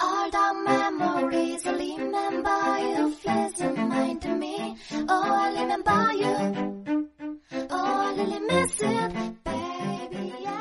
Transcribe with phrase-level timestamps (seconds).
[0.00, 4.76] All the memories I remember you pleasant mind to me.
[5.08, 6.28] Oh, I remember you.
[7.68, 10.32] Oh, I really miss it, baby.
[10.40, 10.52] Yeah.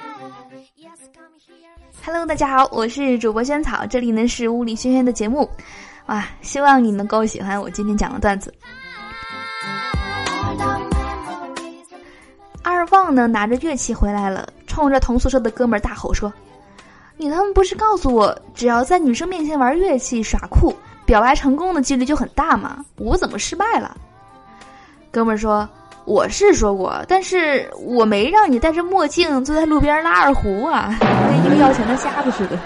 [0.75, 1.69] Yes, come here.
[2.03, 5.47] Hello，大家好，我是主播萱草，这里呢是物理轩轩的节目，
[6.07, 8.51] 哇，希望你能够喜欢我今天讲的段子。
[12.63, 16.33] 二旺呢拿着乐器回来了，冲着同宿舍的哥们儿大吼说
[17.17, 20.73] ：“你他们不是告诉我，只要在女生面前玩乐器耍酷，
[21.05, 22.85] 表白成功的几率就很大吗？
[22.97, 23.97] 我怎么失败了？”
[25.11, 25.67] 哥们儿说
[26.05, 32.59] ：“我是说过，但是我没让你戴着墨镜坐在路边拉二胡啊，跟一个要钱的瞎子似的。”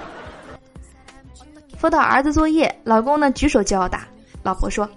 [1.80, 4.06] 辅导儿子作业，老公呢举手就要打，
[4.44, 4.88] 老婆说：“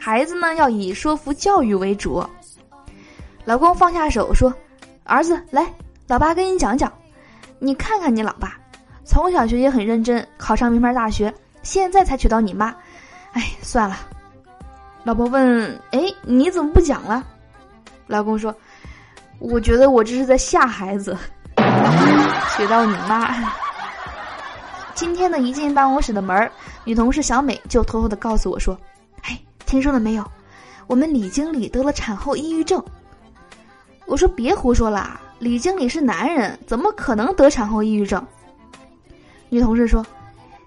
[0.00, 2.24] 孩子呢要以说服教育为主。”
[3.44, 4.52] 老公放下手说
[5.04, 5.70] ：“儿子，来，
[6.08, 6.90] 老爸跟你讲讲。
[7.58, 8.56] 你看看你老爸，
[9.04, 12.74] 从小学习很认真，考上名牌大学，现在才娶到你妈。
[13.32, 13.96] 哎，算了。”
[15.04, 17.24] 老婆问：“哎，你怎么不讲了？”
[18.06, 18.54] 老公说
[19.40, 21.16] ：“我觉得我这是在吓孩子，
[22.56, 23.34] 娶到你妈。”
[24.94, 26.50] 今天呢，一进办公室的门，
[26.84, 28.78] 女同事小美就偷偷的告诉我说
[29.24, 30.24] ：“哎，听说了没有？
[30.86, 32.82] 我们李经理得了产后抑郁症。”
[34.06, 38.24] 我说别胡说啦，李经理是男人，怎么可能得产后抑郁症？
[39.52, 40.02] 女同事说，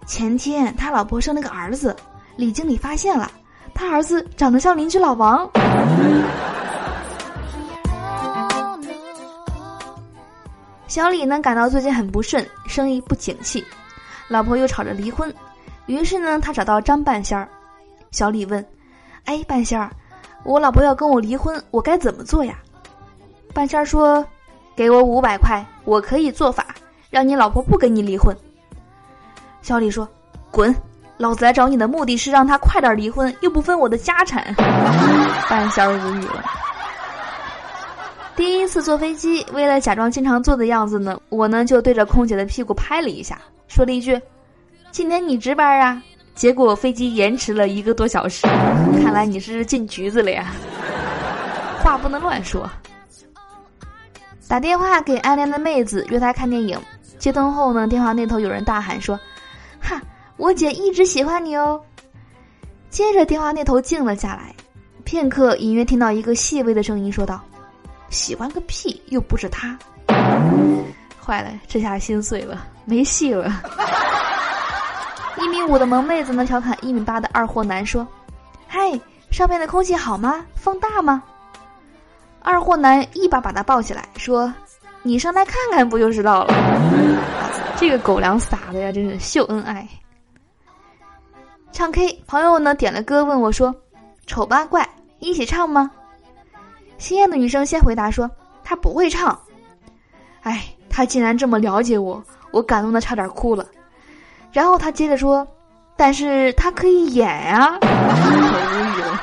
[0.06, 1.96] 前天他老婆生了个儿子，
[2.36, 3.32] 李经理发现了，
[3.74, 5.50] 他儿子长得像邻居老王。
[10.86, 13.66] 小李呢感到最近很不顺，生意不景气，
[14.28, 15.34] 老婆又吵着离婚，
[15.88, 17.50] 于是呢他找到张半仙儿。
[18.12, 18.64] 小李问
[19.26, 19.90] ：“哎，半仙儿，
[20.44, 22.60] 我老婆要跟我离婚，我该怎么做呀？”
[23.52, 24.24] 半仙儿说
[24.78, 26.68] ：“给我五百块，我可以做法，
[27.10, 28.38] 让你老婆不跟你离婚。”
[29.66, 30.08] 小李说
[30.52, 30.74] ：“滚！
[31.18, 34.54] 老子来找你的目的是让他快点离婚，又不分我的家产。
[35.50, 36.44] ”半仙儿无语了。
[38.36, 44.22] 第一次坐飞机，为了假装经常坐的样子呢，我呢就对着空姐的屁股拍了一下，说了一句
[44.94, 46.00] ：“今天你值班啊？”
[46.36, 48.46] 结果飞机延迟了一个多小时，
[49.02, 50.54] 看来你是进局子了呀。
[51.82, 52.70] 话不能乱说。
[54.48, 56.80] 打电话给暗恋的妹子约她看电影，
[57.18, 59.20] 接通后呢，电话那头有人大喊说：“，
[60.38, 61.82] 我姐一直喜欢你哦。”
[62.90, 64.56] 接着电话那头静了下来，
[65.04, 67.42] 片刻，隐约听到一个细微的声音说道。
[68.10, 69.78] 喜欢个屁，又不是他。
[71.20, 73.52] 坏了，这下心碎了，没戏了。
[75.42, 78.08] 一米五的萌妹子呢，调侃一米八的二货男说
[78.68, 78.80] ：“嗨，
[79.32, 80.46] 上面的空气好吗？
[80.54, 81.22] 风大吗？”
[82.42, 84.54] 二货男一把把他抱起来，说
[85.02, 86.54] ：“你上来看看，不就知道了。”
[87.76, 89.86] 这个狗粮撒的呀，真是秀恩爱。
[91.76, 93.76] 唱 K，朋友呢点了歌，问我说
[94.26, 94.88] ：“丑八怪，
[95.20, 95.92] 一起唱吗？”
[96.98, 98.32] 心爱的女生先回答说
[98.64, 99.38] ：“她不会唱。”
[100.44, 103.66] 哎，她竟然这么了解我，我感动的差点哭了。
[104.54, 105.46] 然后她接着说
[105.98, 109.22] ：“但是她可以演呀、啊。”我无语了。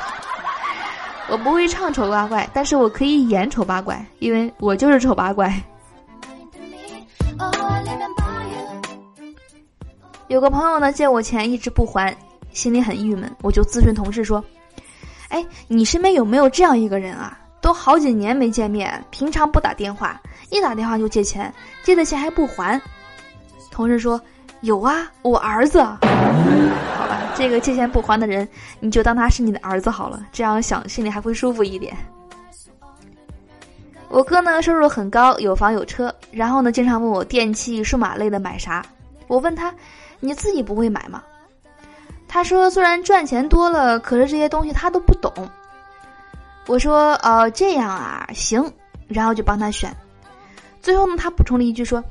[1.31, 5.51] 我不会唱丑八怪，但是我可以演丑八怪，因为我就是丑八怪。
[10.29, 12.15] 有个朋友呢借我钱一直不还，
[12.53, 14.45] 心里很郁闷，我就咨询同事说
[15.29, 17.39] ：“哎，你身边有没有这样一个人啊？
[17.61, 20.21] 都好几年没见面，平常不打电话，
[20.51, 21.53] 一打电话就借钱，
[21.83, 22.81] 借的钱还不还。”
[23.71, 24.21] 同事说
[24.63, 25.81] ：“有啊，我儿子。
[26.99, 28.47] ”好吧，这个借钱不还的人，
[28.81, 31.97] 你就当他是你的儿子好了，这样想心里还会舒服一点。
[34.09, 38.85] 我哥呢收入很高，有房有车，然后呢经常问我电器、数码类的买啥。
[39.27, 39.75] 我问他
[40.21, 41.23] ：“你自己不会买吗？”
[42.33, 45.31] 他说：“虽然赚钱多了，可是这些东西他都不懂。”
[46.67, 48.65] 我说：“哦，这样啊，行。”
[49.07, 49.95] 然后就帮他选。
[50.81, 52.03] 最后呢，他补充了一句说：“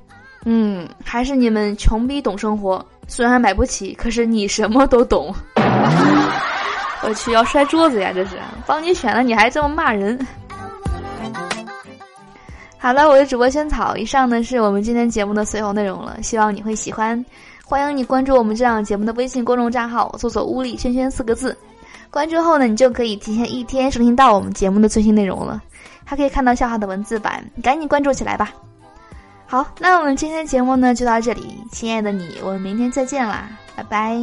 [0.46, 5.34] 嗯，还是你们穷逼懂生活，虽然买不起，可是你什么都懂。
[7.02, 8.12] ”我去，要摔桌子呀！
[8.14, 10.24] 这是帮你选了，你还这么骂人。
[12.78, 17.26] 好了，我是主播萱草，以上呢是我们今天节目的所有内容了，希望你会喜欢。
[17.64, 21.58] 欢迎你关注我们这档节目的微信公众账号，搜索“屋里轩轩”四个字。
[22.10, 25.62] 关注后呢，你就可以提前一天收听到我们节目的最新内容了，
[26.04, 28.52] 还可以看到笑话的文字版，赶紧关注起来吧。
[29.46, 34.18] 好，那我们今天的节目呢就到这里，亲爱的你，我们明天再见啦，拜拜。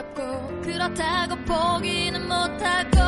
[0.00, 2.99] 어렵고 그렇다고 포기는 못하고